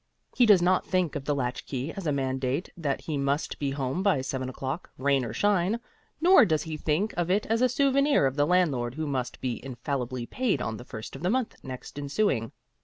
[0.35, 4.01] He does not think of the latchkey as a mandate that he must be home
[4.01, 5.79] by seven o'clock, rain or shine;
[6.19, 9.63] nor does he think of it as a souvenir of the landlord who must be
[9.63, 12.51] infallibly paid on the first of the month next ensuing.